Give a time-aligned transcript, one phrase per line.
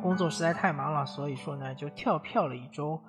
[0.00, 3.00] 工作实在太忙了，所以说呢就跳票了一周。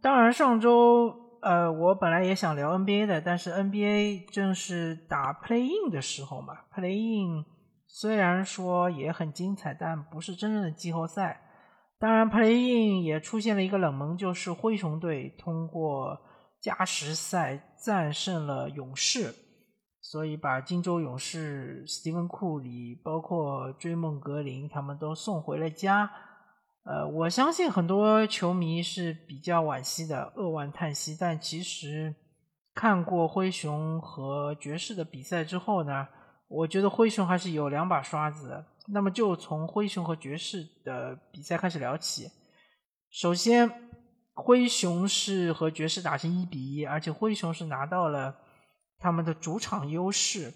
[0.00, 7.44] 当然，上周呃，我本来也想聊 NBA 的，但是 NBA 正是打 Play In 的时候嘛，Play In
[7.86, 11.42] 虽然说也很精彩，但不是真正的季后赛。
[11.98, 16.16] 当然，Play In 也出现了一个冷门，就是灰熊队通过
[16.60, 19.34] 加时赛战胜了勇士，
[20.10, 26.10] 所以把金州勇士、斯蒂芬库里，包括追梦格林他们都送回了家。
[26.84, 31.14] 呃，我相信很多球迷是比较惋惜的，扼腕叹息。
[31.20, 32.14] 但其实
[32.74, 36.08] 看过灰熊和爵士的比赛之后呢，
[36.48, 38.64] 我觉得灰熊还是有两把刷子。
[38.86, 42.30] 那么就从灰熊和爵士的比赛开始聊起。
[43.10, 43.70] 首先，
[44.32, 48.34] 灰熊是和爵士打成一比一，而且灰熊是拿到了
[48.98, 50.52] 他们的主场优势。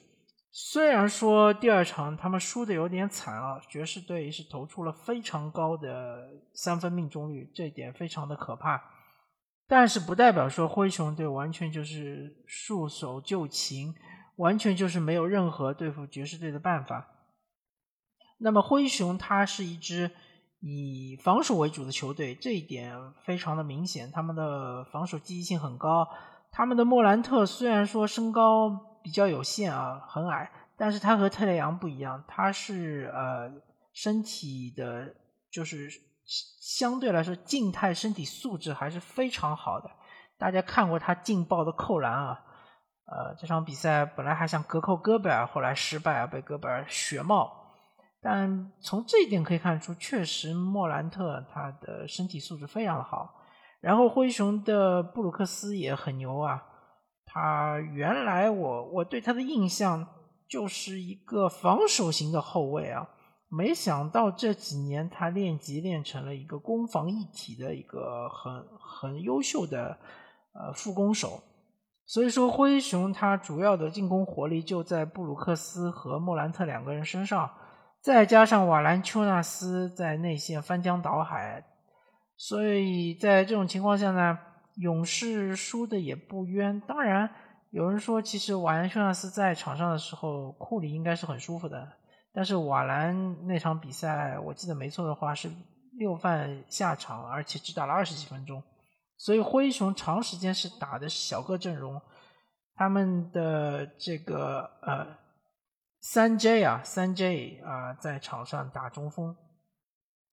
[0.55, 8.83] 虽然说第二场他们输的有点惨啊，爵士队是投出了非常高的三分命中率，这一点非常的可怕。
[9.67, 13.95] 但是不代表说灰熊队完全就是束手就擒，
[14.37, 17.09] 完全就是没有任何对付爵士队的办法。
[18.37, 20.11] 那么灰熊它是一支
[20.61, 24.11] 以防守为主的球队，这一点非常的明显。
[24.13, 26.07] 他们的防守积极性很高。
[26.53, 28.69] 他们的莫兰特虽然说身高
[29.03, 33.51] 比较有限啊，很矮，但是他和特雷杨不一样，他是呃
[33.95, 35.15] 身体的，
[35.51, 35.89] 就是
[36.61, 39.91] 相对来说静态身体素质还是非常好的。
[40.39, 42.45] 大家看过他劲爆的扣篮啊，
[43.07, 47.51] 呃这场比赛本来还想隔扣戈贝尔，后来失败啊，被戈贝尔血帽。
[48.21, 53.42] 但从这一点可以看出，确实莫兰特他的身体素质非常的好。
[53.83, 56.63] 然后灰熊的布鲁克斯也很牛啊，
[57.27, 60.07] 他原来我我对他的印象
[60.49, 63.09] 就是一个防守型的后卫啊，
[63.49, 69.99] 没想到这几年他练级练成了一个攻防一体的一个很很优秀的
[70.55, 71.43] 呃副攻手。
[72.07, 77.51] 所以说灰熊他主要的进攻火力就在布鲁克斯和莫兰特两个人身上。
[78.01, 81.65] 再加上瓦兰丘纳斯在内线翻江倒海，
[82.45, 84.37] 所以在这种情况下呢，
[84.75, 86.81] 勇士输的也不冤。
[86.81, 87.31] 当然，
[87.71, 91.89] 有人说，其实瓦兰丘纳斯在场上的时候，库里应该是很舒服的。
[92.33, 95.49] 但是瓦兰那场比赛，我记得没错的话是
[95.93, 98.61] 六犯下场，而且只打了二十几分钟。
[99.19, 102.03] 所以灰熊长时间是打的小个阵容，
[102.75, 105.07] 他们的这个呃。
[106.01, 109.37] 三 J 啊，三 J 啊，在场上打中锋。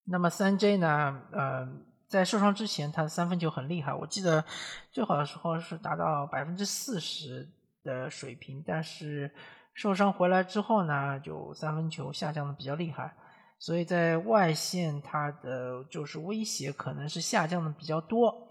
[0.05, 1.69] 那么三 J 呢，呃，
[2.09, 3.93] 在受伤之前，他的三分球很厉害。
[3.93, 4.43] 我记得
[4.91, 7.47] 最好的时候是达到百分之四十
[7.83, 9.31] 的水平，但是
[9.75, 13.13] 受伤回来之后呢，就三分球下降的比较厉害。
[13.59, 18.47] 所以在外线，他的就是威胁可能是下降的比较多。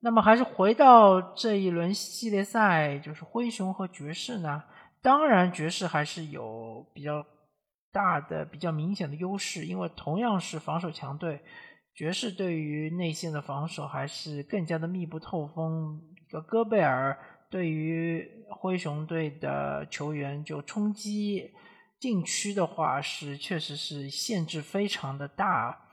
[0.00, 4.62] 那么还是回到这一轮系列赛，就是灰熊和爵士呢。
[5.00, 7.24] 当然，爵士还是有比较
[7.90, 11.40] 大的、比较明显的优势，因为同样是防守强队，
[11.98, 16.00] 爵士对于内线的防守还是更加的密不透风。
[16.30, 17.18] 个戈贝尔
[17.50, 21.50] 对于灰熊队的球员就冲击
[21.98, 25.88] 禁区的话，是确实是限制非常的大。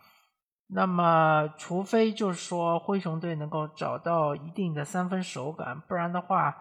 [0.68, 6.56] 那么，除非就是说灰熊队能够找到一定的三分手感，不然的话。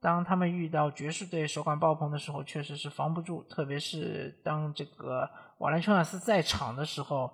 [0.00, 3.42] 当他们遇到爵士队手感爆棚的时候，确实是防不住。
[3.50, 5.28] 特别是当这个
[5.58, 7.28] 瓦兰丘纳斯在场的时候，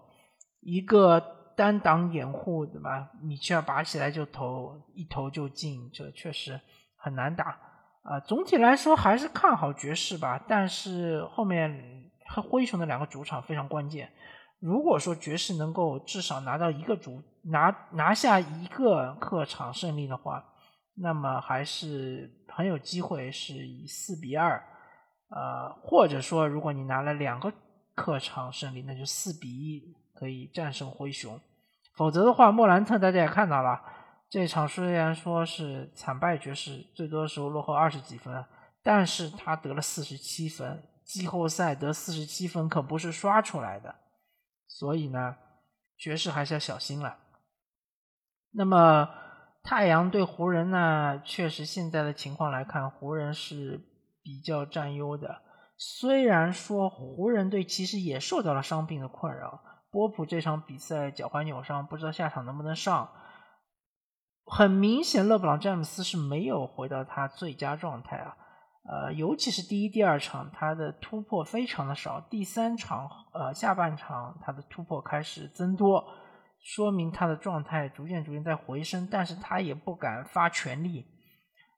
[0.61, 1.21] 一个
[1.61, 3.11] 单挡掩护，对吧？
[3.21, 6.59] 米切尔拔起来就投，一投就进，这确实
[6.97, 7.59] 很难打。
[8.03, 10.43] 啊，总体来说还是看好爵士吧。
[10.49, 14.11] 但是后面和灰熊的两个主场非常关键。
[14.59, 20.43] 如果说爵士能够至少拿到一个主拿拿下一个客场胜利的话，
[20.95, 24.65] 那么还是很有机会是以四比二，
[25.29, 27.53] 呃，或者说如果你拿了两个
[27.95, 31.39] 客场胜利，那就四比一可以战胜灰熊。
[32.01, 33.79] 否则的话，莫兰特大家也看到了，
[34.31, 38.43] 这场虽然说是惨败爵士，最多的时候落后二十几分，
[38.83, 43.97] 但是他得了四十七分，季后赛得四十七分可不是刷出来的，
[44.67, 45.37] 所以呢，
[45.99, 47.19] 爵士还是要小心了。
[48.53, 49.11] 那么。
[49.63, 53.79] 太阳对湖人呢，确实现在的情况来看，湖人是
[54.23, 55.43] 比较占优的。
[55.77, 63.11] 虽然说湖人队其实也受到了伤病的困扰，波普这场比赛脚踝扭伤，不知道下场能不能上。
[64.45, 68.37] 很明显，勒布朗詹姆斯是没有回到他最佳状态啊。
[68.89, 72.21] 呃，尤其是第一、第二场，他的突破非常的少。
[72.21, 76.05] 第三场，呃，下半场他的突破开始增多，
[76.63, 79.07] 说明他的状态逐渐逐渐在回升。
[79.11, 81.07] 但是他也不敢发全力。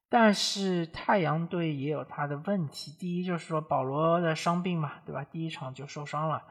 [0.08, 5.24] 但是太阳队也有他的问题，第一就是说保罗的伤病嘛，对吧？
[5.24, 6.42] 第一场就受伤了，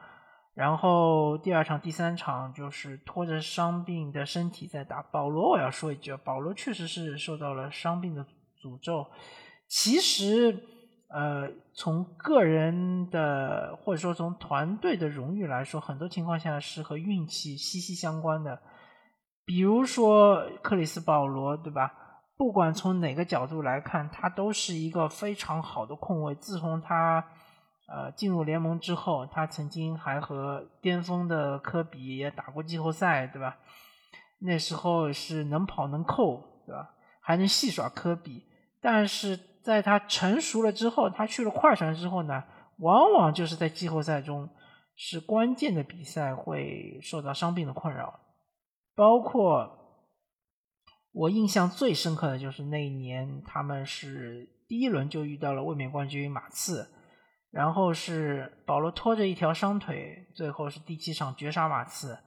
[0.54, 5.02] 然后第二场、第三场就是拖着伤病的身体在打。
[5.02, 8.22] 保罗，我要说一句，保罗确实是受到了伤病的
[8.60, 9.06] 诅咒。
[9.66, 10.62] 其实，
[11.08, 18.60] 呃，从个人的或者说从团队的荣誉来说，很多情况下是和运气息息相关的。
[19.46, 21.92] 比如说克里斯保罗，对吧？
[22.36, 26.34] 不管从哪个角度来看，他都是一个非常好的控卫。
[26.34, 27.24] 自从他
[27.92, 33.58] 呃进入联盟之后，他曾经还和巅峰的科比也打过季后赛，对吧？
[34.38, 36.94] 那时候是能跑能扣，对吧？
[37.20, 38.44] 还能戏耍科比，
[38.80, 39.38] 但是。
[39.62, 42.42] 在他成熟了之后，他去了快船之后呢，
[42.78, 44.50] 往往就是在季后赛中
[44.96, 48.18] 是关键的比赛会受到伤病的困扰。
[48.96, 49.70] 包括
[51.12, 56.90] 我印象最深刻的就是那一年，他们是第一轮就遇到了卫冕冠军马刺，
[57.52, 62.18] 然后是保罗拖着一条伤腿，最后是第七场绝杀马刺。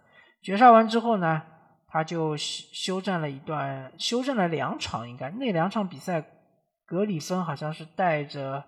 [0.42, 1.42] 绝杀完之后呢，
[1.88, 6.24] 他就休休战了一段，休战了两场，应该那两场比赛。
[6.88, 8.64] 格里芬好像是带着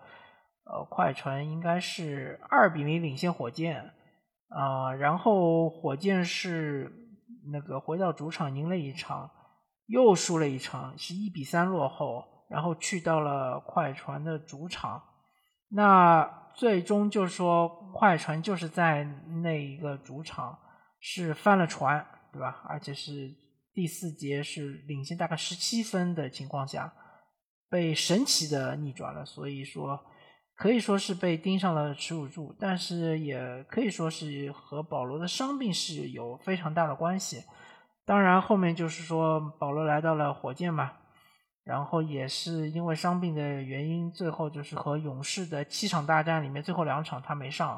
[0.65, 3.93] 呃快船，应该是二比零领先火箭
[4.49, 6.91] 啊，然后火箭是
[7.51, 9.29] 那个回到主场赢了一场，
[9.85, 14.99] 又输了一场，是一比三落后，然后去到了快船的主场，
[15.69, 16.27] 那
[16.57, 19.03] 最终就是说快船就是在
[19.43, 20.57] 那一个主场
[20.99, 22.63] 是翻了船，对吧？
[22.67, 23.33] 而且是
[23.73, 26.91] 第四节是领先大概十七分的情况下。
[27.69, 29.99] 被神奇的逆转了，所以说
[30.55, 37.43] 可以说是被盯上了耻辱柱，但是也可以说是和保罗的伤病是有非常大的关系。
[38.05, 40.93] 当然后面就是说保罗来到了火箭嘛，
[41.67, 47.75] 然后也是因为伤病的原因，最后就是和勇士的七场大战里面最后两场他没上，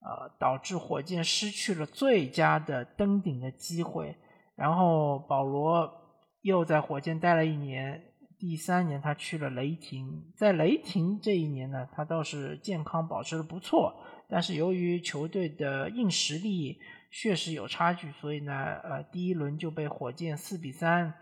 [0.00, 4.16] 呃，导致火箭失去了最佳的登顶的机会。
[4.56, 5.92] 然后保罗
[6.40, 8.06] 又在火箭待了一年。
[8.38, 10.32] 第三年，他去了雷霆。
[10.34, 13.94] 在雷霆这一年呢，他倒是健康保持的不错，
[14.30, 16.80] 但是由于球队的硬实力
[17.10, 21.12] 确实有差距，所以呢，呃，第一轮就被火箭四比三，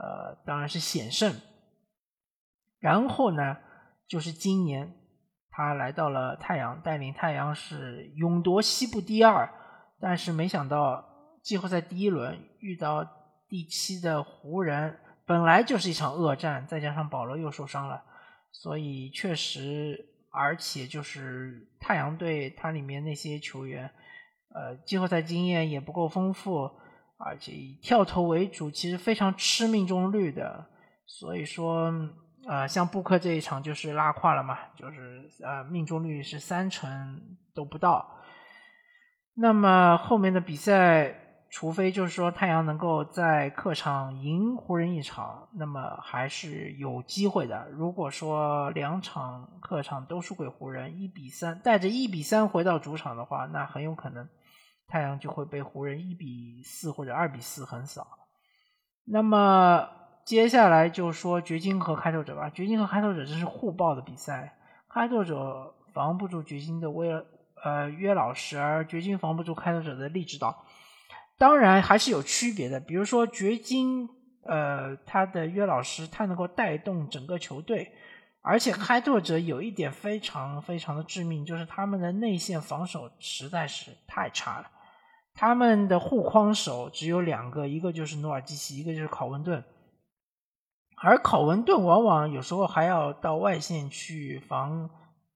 [0.00, 1.34] 呃，当然是险胜。
[2.78, 3.56] 然后呢，
[4.06, 4.94] 就是今年
[5.50, 9.52] 他来到了太阳，带领太阳是勇夺西部第二，
[10.00, 11.04] 但是没想到
[11.42, 13.04] 季后赛第一轮遇到
[13.48, 15.00] 第七的湖人。
[15.26, 18.02] 本来就是一场恶战，再加上保罗又受伤了，
[18.50, 23.90] 所以确实，而且就是太阳队，它里面那些球员，
[24.54, 26.70] 呃，季后赛经验也不够丰富，
[27.18, 30.64] 而且以跳投为主，其实非常吃命中率的。
[31.06, 31.92] 所以说，
[32.46, 37.20] 呃，像布克这一场就是拉胯了嘛，就是呃，命中率是三成
[37.54, 38.08] 都不到。
[39.34, 41.24] 那么后面的比赛。
[41.50, 47.66] 除非就是说太阳能够在客场赢湖人一场，那么还是有机会的。
[47.70, 54.28] 如果说两场客场都输给湖人，一比三带着一比三回到主场的话，那很有可能
[54.88, 58.06] 太阳就会被湖人一比四或者二比四横扫。
[59.04, 59.88] 那么
[60.24, 62.50] 接下来就说掘金和开拓者吧。
[62.50, 67.24] 掘金和开拓者这是互爆的比赛，开拓者防不住掘金的威尔
[67.62, 70.64] 呃约老师，而掘金防不住开拓者的利指导。
[71.38, 74.08] 当然还是有区别的，比如说掘金，
[74.42, 77.92] 呃，他的约老师他能够带动整个球队，
[78.42, 84.70] 而且开拓者有一点非常非常的致命，就是他们的内线防守实在是太差了，
[85.40, 89.62] 他们的护框手只有两个，一个就是努尔基奇，一个就是考文顿，
[90.96, 94.90] 而考文顿往往有时候还要到外线去防，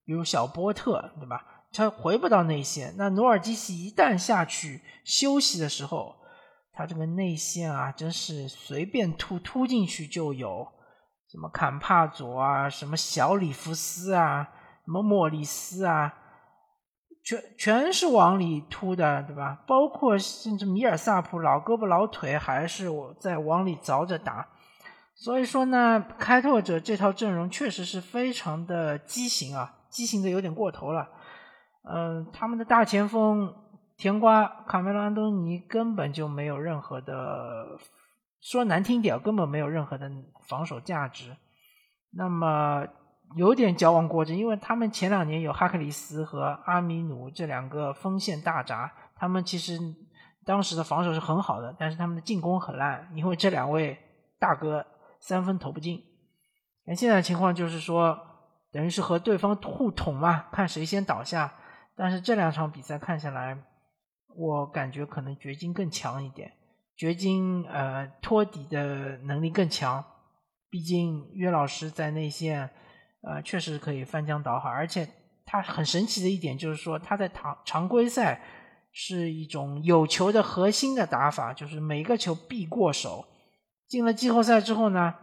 [0.05, 1.47] 比如小波特，对吧？
[1.73, 6.17] 他回不到内线，那努尔基奇一旦下去休息的时候，
[6.73, 10.67] 他这个内线啊，真是随便突突进去就有，
[11.31, 14.49] 什么坎帕佐啊，什么小里弗斯啊，
[14.85, 16.13] 什么莫里斯啊，
[17.25, 19.63] 全全是往里突的，对吧？
[19.67, 24.49] 包括甚至米尔萨普老胳膊老腿还是我在往里凿着打，
[25.15, 31.09] 所以说呢，开拓者这套阵容确实是非常的畸形啊，畸形的有点过头了。
[31.85, 33.55] 嗯，他们的大前锋
[33.97, 37.79] 甜瓜卡梅隆安东尼根本就没有任何的，
[38.41, 40.11] 说难听点，根本没有任何的
[40.49, 41.37] 防守价值。
[42.15, 42.85] 那么
[43.35, 49.79] 有点矫枉过正，因为他们前两年有哈克里斯和阿米努这两个锋线大闸，他们其实
[50.45, 53.99] 当时的防守是很好的，但是他们的进攻很烂，因为这两位
[54.39, 54.85] 大哥
[55.21, 56.03] 三分投不进。
[56.85, 58.19] 那现在情况就是说，
[58.71, 61.55] 等于是和对方互捅嘛，看谁先倒下。
[61.95, 63.57] 但是这两场比赛看下来，
[64.35, 66.53] 我感觉可能掘金更强一点，
[66.97, 70.05] 掘金呃托底的能力更强，
[70.69, 72.71] 毕竟约老师在内线。
[73.23, 75.09] 呃，确实可以翻江倒海，而且
[75.47, 78.43] 他很神奇的一点就是说，他在常常规赛
[78.93, 83.25] 是一种有球的核心的打法，就是每个球必过手。
[83.87, 85.15] 进了季后赛之后呢，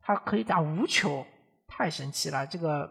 [0.00, 1.24] 他可以打无球，
[1.66, 2.46] 太神奇了！
[2.46, 2.90] 这个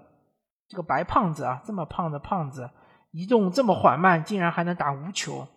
[0.68, 2.70] 这个白胖子啊，这么胖的胖子，
[3.12, 5.48] 移动这么缓慢，竟然还能打无球，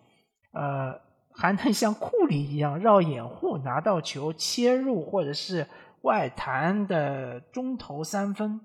[0.53, 0.93] 呃，
[1.33, 5.65] 还能像库里一样绕掩护拿到球切入或者是
[6.01, 8.61] 外弹的中投三分。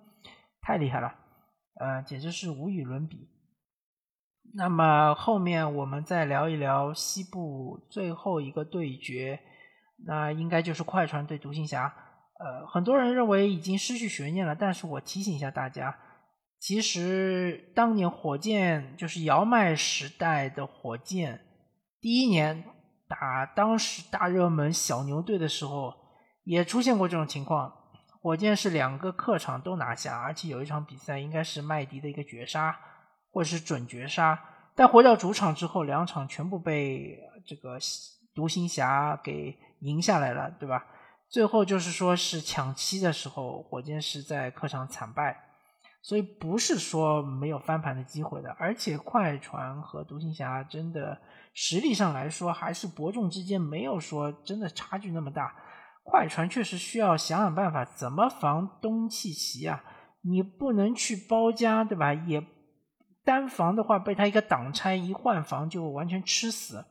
[0.64, 1.14] 太厉害了，
[1.78, 3.28] 呃，简直是无与伦比。
[4.54, 9.40] 那么后面我们再聊一聊西部最后一个对决，
[10.06, 11.94] 那应该就是快船对独行侠。
[12.38, 15.94] 呃，很多人认为已经失去悬念了，但是我提醒一下大家，
[16.59, 21.40] 其实当年火箭就是姚麦时代的火箭，
[22.00, 22.64] 第一年
[23.06, 25.92] 打当时大热门小牛队的时候，
[26.44, 27.71] 也出现过这种情况。
[28.24, 32.74] 火箭是两个客场都拿下，而且有一场比赛应该是麦迪的一个绝杀，
[33.30, 34.42] 或者是准绝杀。
[34.74, 37.78] 但回到主场之后，两场全部被这个
[38.34, 40.86] 独行侠给赢下来了，对吧？
[41.28, 45.38] 最后就是说是抢七的时候，火箭是在客场惨败，
[46.00, 48.56] 所以不是说没有翻盘的机会的。
[48.58, 51.20] 而且快船和独行侠真的
[51.52, 55.54] 实力上来说，还是伯仲之间，没有说真的差距那么大。
[56.04, 59.82] 快船确实需要想想办法，怎么防东契奇啊？
[60.20, 62.12] 你不能去包夹，对吧？
[62.12, 62.46] 也
[63.25, 66.84] 单防的话，被他一个挡拆一换防就完全吃死。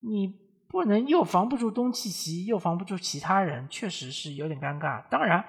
[0.00, 0.32] 你
[0.68, 5.02] 不能又防不住东契奇，又防不住其他人，确实是有点尴尬。
[5.10, 5.44] 当然，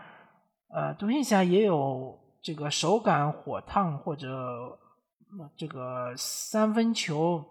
[0.70, 4.28] 呃，独行侠也有这个手感火烫或者
[5.56, 7.46] 这个三分球。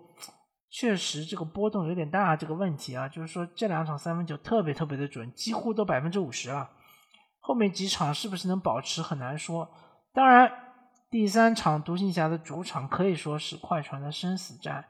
[0.73, 6.71] 确实，这个波动有点大，这个问题啊，就是说这两场三分球特别特别的准，几乎都百分之五十了。
[7.41, 9.69] 后面几场是不是能保持很难说。
[10.13, 10.49] 当然，
[11.11, 14.85] 第三场独行侠的主场可以说是快船的生死战，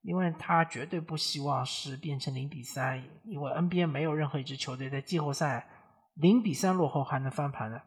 [0.00, 5.68] 因为他绝对不希望是变成零比三，因为 NBA 没有任何一支球队在季后赛
[6.14, 7.82] 零比三落后还能翻盘的。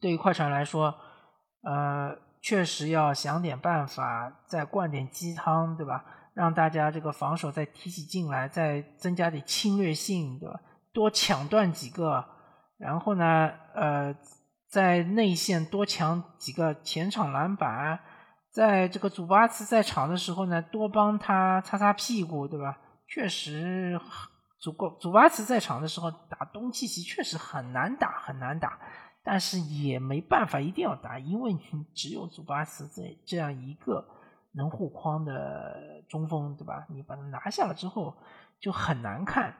[0.00, 0.98] 对于快船来说，
[1.62, 6.04] 呃，确实要想点办法，再灌点鸡汤，对吧？
[6.34, 10.60] 让大家这个防守再提起劲来，再增加点侵略性，对吧？
[10.92, 12.24] 多抢断几个，
[12.76, 14.12] 然后呢，呃，
[14.68, 18.00] 在内线多抢几个前场篮板，
[18.50, 22.78] 在这个祖巴茨在场的时候呢，多帮他擦擦屁股，对吧？
[23.06, 24.00] 确实，
[24.58, 28.80] 祖够祖巴茨在场的时候打东契奇确实很难打，很难打，
[29.22, 31.60] 但是也没办法，一定要打，因为你
[31.94, 34.04] 只有祖巴茨这这样一个。
[34.54, 36.86] 能护框的中锋，对吧？
[36.88, 38.16] 你把它拿下了之后
[38.60, 39.54] 就很难看，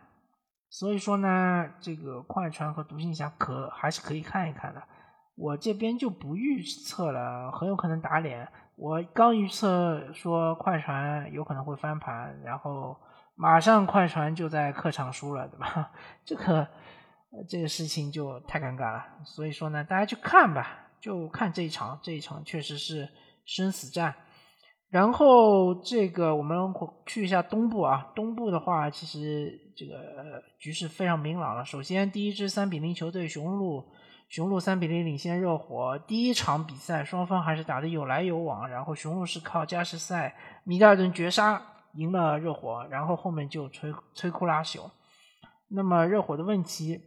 [0.71, 4.83] 所以说呢，这个快船和独行侠可还是可以看一看的。
[5.37, 8.49] 我这边就不预测了，很有可能打脸。
[8.77, 12.97] 我刚预测说快船有可能会翻盘，然后
[13.35, 15.91] 马上快船就在客场输了，对吧？
[16.25, 16.69] 这个
[17.49, 19.05] 这个事情就太尴尬了。
[19.25, 23.09] 所以说呢，大家去看吧，就看这一场，这一场确实是
[23.45, 24.15] 生死战。
[24.91, 26.57] 然后这个我们
[27.05, 31.65] 去一下东部啊，东部的话其实这个局势非常明朗了。
[31.65, 33.85] 首先，第一支三比零球队雄鹿，
[34.29, 35.99] 雄鹿三比零领先热火。
[36.07, 41.61] 第一场比赛双方还是打的有来有往，然后雄鹿是靠加时赛米德尔顿绝杀
[41.95, 44.89] 赢了热火，然后后面就摧摧枯拉朽。
[45.69, 47.01] 那么热火的问题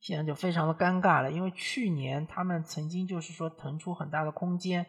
[0.00, 4.84] 现在就非常的尴尬了，因为去年他们曾经就是说腾出很大的空间。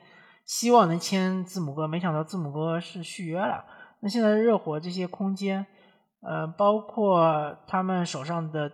[0.50, 3.64] 希望能签字母哥，没想到字母哥是续约了。
[4.00, 5.64] 那现在热火这些空间，
[6.22, 8.72] 呃，包括他们手上的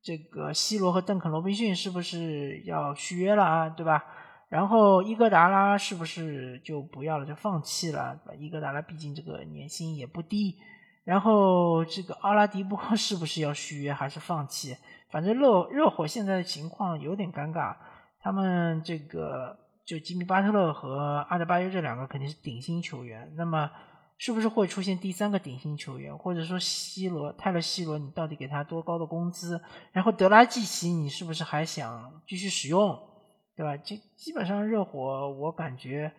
[0.00, 3.68] 这个西罗和邓肯罗宾逊是不是要续约了啊？
[3.68, 4.04] 对吧？
[4.48, 8.16] 然后伊戈达拉是不是就不要了，就放弃了？
[8.38, 10.56] 伊戈达拉毕竟这个年薪也不低。
[11.02, 14.76] 然后这个奥拉迪波 是不是要续约还是放弃？
[15.10, 17.74] 反正热热火现在的情况有点尴尬，
[18.20, 19.65] 他们这个。
[19.86, 23.70] 就吉米巴特勒和阿德巴约这两个肯定是顶薪球员，那么
[24.18, 26.16] 是不是会出现第三个顶薪球员？
[26.18, 29.60] 或者说西罗泰勒西罗，你到底给他多高的工资？
[29.92, 32.98] 然后德拉季奇，你是不是还想继续使用？
[33.56, 33.76] 对吧？
[33.76, 36.12] 基基本上热火，我感觉，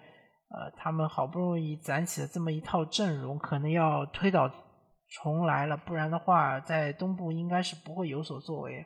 [0.50, 4.50] 呃，他们好不容易攒起了这么一套阵容，可能要推倒
[5.10, 8.86] 重来了，不然的话，在东部应该是不会有所作为。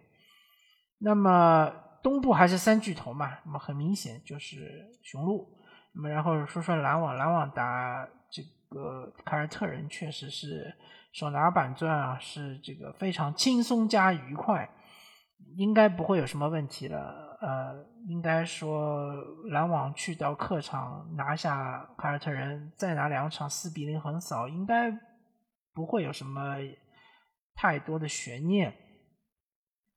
[0.98, 5.48] 那么东部还是三巨头嘛，那么很明显就是雄鹿。
[5.94, 10.74] 那么然后说说篮网，篮网打这个凯尔特人确实是
[11.12, 14.70] 手拿板钻啊，是这个非常轻松加愉快，
[15.58, 17.38] 应该不会有什么问题了。
[17.42, 19.14] 呃，应该说
[19.50, 24.92] 篮网去到客场拿下凯尔特人，再拿两场四比零横扫，应该
[25.74, 26.56] 不会有什么
[27.56, 28.74] 太多的悬念。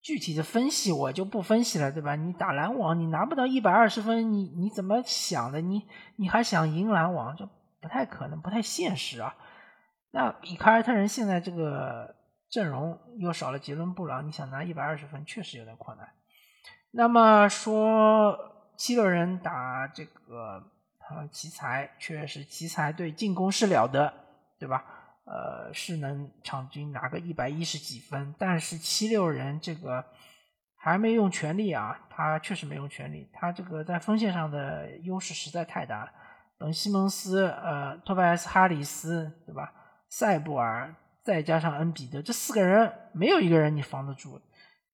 [0.04, 2.14] 具体的分析我就不分析了，对吧？
[2.14, 5.62] 你打篮网，你拿不到一百二十分，你你怎么想的？
[5.62, 7.48] 你你还想赢篮网，这
[7.80, 9.34] 不太可能，不太现实啊。
[10.10, 12.14] 那以凯尔特人现在这个
[12.50, 16.06] 阵容，又少了杰伦布朗，你想拿一百二十分，确实有点困难。
[16.90, 18.38] 那么说
[18.76, 20.62] 七六人打这个
[21.08, 24.12] 呃奇才，确实奇才对进攻是了得，
[24.58, 24.84] 对吧？
[25.24, 30.04] 呃，是能场均拿个一百一十几分，但是七六人这个
[30.76, 36.12] 还没用全力啊，他确实没用全力，他这个在锋线上的优势实在太大了。
[36.58, 39.72] 本西蒙斯、呃，托拜斯、哈里斯，对吧？
[40.08, 44.40] 塞布尔再加上恩比德，这四个人没有一个人你防得住，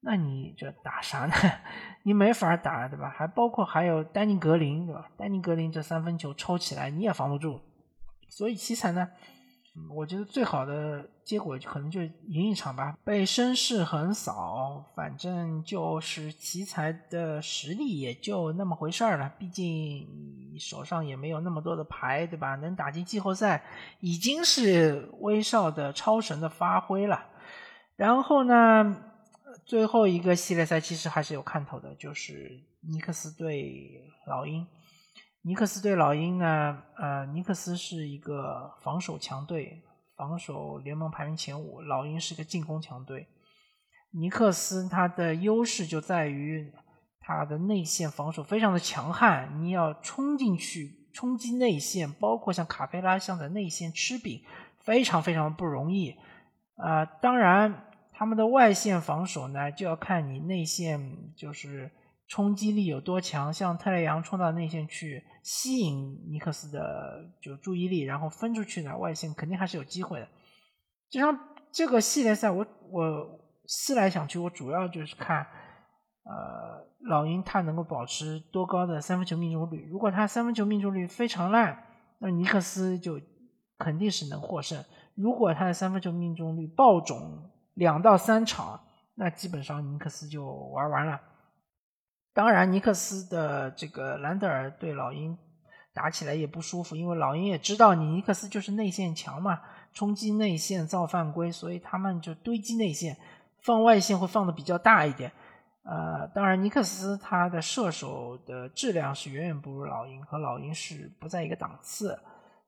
[0.01, 1.35] 那你这打啥呢？
[2.05, 3.11] 你没法打，对吧？
[3.11, 5.11] 还包括还有丹尼格林，对吧？
[5.19, 7.61] 丹尼格林这三分球抽起来你也防不住，
[8.31, 9.11] 所以奇才呢？
[9.89, 19.33] 我觉得最好的结果可能就赢一场吧，被绅士横扫，反正就是奇才的实力也就那么回事儿了。
[19.39, 20.09] 毕竟
[20.59, 22.57] 手上也没有那么多的牌，对吧？
[22.57, 23.65] 能打进季后赛
[24.01, 27.27] 已经是威少的超神的发挥了。
[27.97, 28.97] 然后呢，
[29.65, 34.67] 最后一个系列赛其实还是有看头的，就是尼克斯对老鹰。
[35.43, 36.83] 尼克斯对老鹰呢？
[36.99, 39.83] 呃，尼克斯是一个防守强队，
[40.15, 41.81] 防守联盟排名前五。
[41.81, 43.27] 老鹰是个进攻强队。
[44.11, 46.71] 尼克斯他的优势就在于
[47.21, 54.43] 他的内线防守非常的强悍，你要冲进去冲击内线，包括像卡佩拉像在内线吃饼，
[54.81, 56.17] 非常非常不容易。
[56.77, 61.91] 啊，当然他们的外线防守呢，就要看你内线就是。
[62.31, 63.53] 冲击力有多强？
[63.53, 70.29] 像特雷杨冲到内线去吸引尼克斯的就注意力，然后分出去呢，外线肯定还是有机会的。
[71.11, 71.37] 就像
[71.73, 75.45] 这个系列赛，我我思来想去，我主要就是看，
[76.23, 79.89] 呃，老鹰他能够保持多高的三分球命中率。
[79.91, 81.83] 如果他三分球命中率非常烂，
[82.21, 83.21] 那尼克斯就
[83.77, 84.81] 肯定是能获胜。
[85.17, 88.81] 如果他的三分球命中率爆种两到三场，
[89.17, 91.21] 那基本上尼克斯就玩完了。
[92.33, 95.37] 当然，尼克斯的这个兰德尔对老鹰
[95.93, 99.61] 打起来也不舒服，因为老鹰也知道你尼克斯就是内线强嘛，
[99.93, 103.17] 冲击内线造犯规，所以他们就堆积内线，
[103.63, 105.33] 放外线会放的比较大一点。
[105.83, 112.17] 呃，当然，尼克斯他的射手的质量是远远不如老鹰，和老鹰是不在一个档次。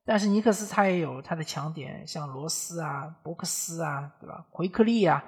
[0.04, 4.44] 但是尼克斯他也有他的强点，像罗斯啊、伯克斯啊，对吧？
[4.50, 5.22] 奎克利啊，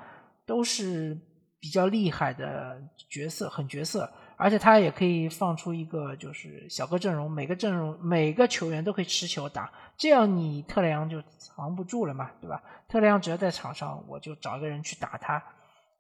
[0.44, 1.16] 都是
[1.60, 4.12] 比较厉害的角色，狠角色。
[4.36, 12.62] 而且他也可以放出一个就是小个阵容，每个阵容每个球员都可以持球打，这样你特雷杨就藏不住了嘛，对吧？
[12.88, 15.42] 特雷杨只要在场上，我就找一个人去打他，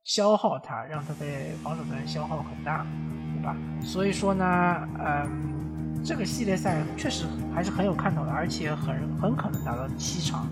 [0.02, 2.86] 消耗他，让他在防守端消耗很大，
[3.34, 3.56] 对吧？
[3.82, 10.46] 所以说呢，嗯，这个系列赛确实还是很有看头的，而且很很可能打到七场。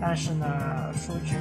[0.00, 0.46] 但是呢，
[0.92, 1.36] 说句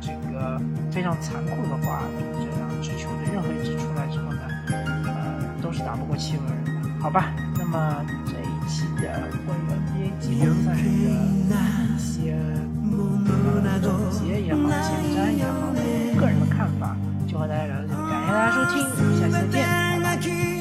[0.00, 2.02] 这个非常残酷的话，
[2.34, 4.51] 这两支球队任何一支出来之后呢？
[5.72, 6.82] 是打不过七六人的。
[7.02, 9.62] 好吧那么这一期的关于
[9.98, 12.32] 边际联赛的一些
[13.64, 15.72] 呃总结也好前瞻也好
[16.20, 19.66] 个人的看法就和大家聊到这里感谢大家收听我们下期再见
[20.00, 20.51] 拜拜。